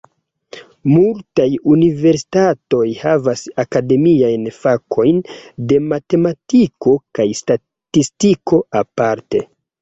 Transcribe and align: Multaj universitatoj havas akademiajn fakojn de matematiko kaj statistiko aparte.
Multaj 0.91 1.43
universitatoj 1.73 2.85
havas 3.01 3.43
akademiajn 3.65 4.47
fakojn 4.55 5.21
de 5.75 5.79
matematiko 5.91 6.97
kaj 7.19 7.29
statistiko 7.43 8.61
aparte. 8.83 9.45